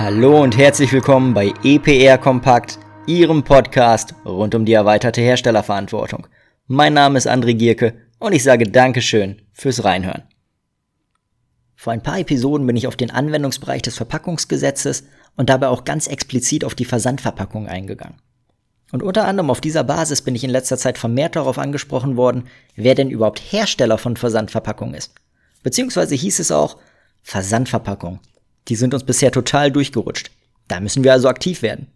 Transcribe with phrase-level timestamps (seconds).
[0.00, 6.26] Hallo und herzlich willkommen bei EPR Kompakt, Ihrem Podcast rund um die erweiterte Herstellerverantwortung.
[6.66, 10.22] Mein Name ist André Gierke und ich sage Dankeschön fürs Reinhören.
[11.76, 15.04] Vor ein paar Episoden bin ich auf den Anwendungsbereich des Verpackungsgesetzes
[15.36, 18.16] und dabei auch ganz explizit auf die Versandverpackung eingegangen.
[18.92, 22.44] Und unter anderem auf dieser Basis bin ich in letzter Zeit vermehrt darauf angesprochen worden,
[22.74, 25.12] wer denn überhaupt Hersteller von Versandverpackungen ist.
[25.62, 26.78] Beziehungsweise hieß es auch
[27.22, 28.20] Versandverpackung.
[28.68, 30.30] Die sind uns bisher total durchgerutscht.
[30.68, 31.88] Da müssen wir also aktiv werden.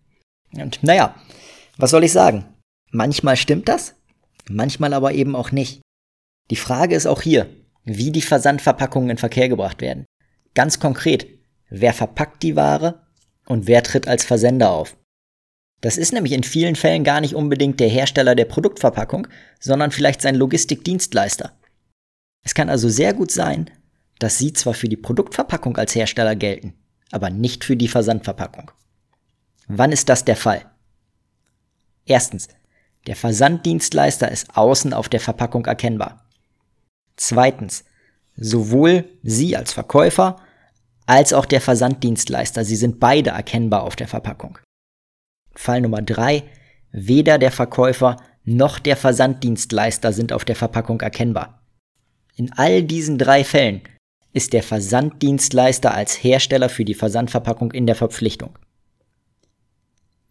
[0.52, 1.14] Und naja,
[1.76, 2.46] was soll ich sagen?
[2.90, 3.94] Manchmal stimmt das,
[4.48, 5.80] manchmal aber eben auch nicht.
[6.50, 7.48] Die Frage ist auch hier,
[7.84, 10.04] wie die Versandverpackungen in Verkehr gebracht werden.
[10.54, 11.26] Ganz konkret,
[11.68, 13.02] wer verpackt die Ware
[13.46, 14.96] und wer tritt als Versender auf?
[15.80, 19.26] Das ist nämlich in vielen Fällen gar nicht unbedingt der Hersteller der Produktverpackung,
[19.60, 21.52] sondern vielleicht sein Logistikdienstleister.
[22.44, 23.70] Es kann also sehr gut sein,
[24.18, 26.74] dass sie zwar für die Produktverpackung als Hersteller gelten,
[27.10, 28.70] aber nicht für die Versandverpackung.
[29.66, 30.70] Wann ist das der Fall?
[32.06, 32.48] Erstens,
[33.06, 36.26] der Versanddienstleister ist außen auf der Verpackung erkennbar.
[37.16, 37.84] Zweitens,
[38.36, 40.36] sowohl Sie als Verkäufer
[41.06, 44.58] als auch der Versanddienstleister, Sie sind beide erkennbar auf der Verpackung.
[45.54, 46.44] Fall Nummer drei:
[46.92, 51.62] Weder der Verkäufer noch der Versanddienstleister sind auf der Verpackung erkennbar.
[52.36, 53.82] In all diesen drei Fällen
[54.34, 58.58] ist der Versanddienstleister als Hersteller für die Versandverpackung in der Verpflichtung.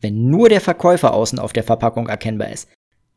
[0.02, 2.68] Wenn nur der Verkäufer außen auf der Verpackung erkennbar ist,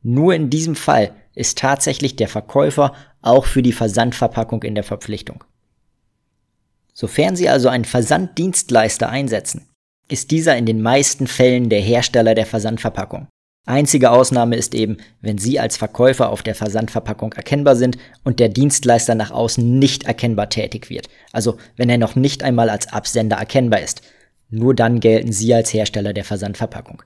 [0.02, 5.42] nur in diesem Fall ist tatsächlich der Verkäufer auch für die Versandverpackung in der Verpflichtung.
[6.94, 9.68] Sofern Sie also einen Versanddienstleister einsetzen,
[10.08, 13.26] ist dieser in den meisten Fällen der Hersteller der Versandverpackung.
[13.68, 18.48] Einzige Ausnahme ist eben, wenn Sie als Verkäufer auf der Versandverpackung erkennbar sind und der
[18.48, 21.08] Dienstleister nach außen nicht erkennbar tätig wird.
[21.32, 24.02] Also wenn er noch nicht einmal als Absender erkennbar ist.
[24.48, 27.02] Nur dann gelten Sie als Hersteller der Versandverpackung.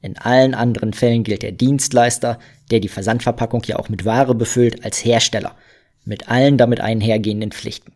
[0.00, 2.38] In allen anderen Fällen gilt der Dienstleister,
[2.70, 5.54] der die Versandverpackung ja auch mit Ware befüllt, als Hersteller,
[6.06, 7.92] mit allen damit einhergehenden Pflichten.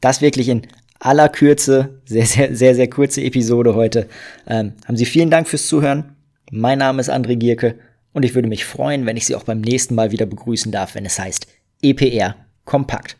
[0.00, 0.66] Das wirklich in
[0.98, 4.08] aller Kürze, sehr, sehr, sehr, sehr kurze Episode heute.
[4.46, 6.16] Ähm, haben Sie vielen Dank fürs Zuhören.
[6.50, 7.78] Mein Name ist André Gierke
[8.14, 10.94] und ich würde mich freuen, wenn ich Sie auch beim nächsten Mal wieder begrüßen darf,
[10.94, 11.46] wenn es heißt
[11.82, 13.17] EPR Kompakt.